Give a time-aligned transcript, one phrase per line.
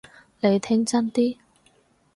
[0.39, 1.37] 你聽真啲！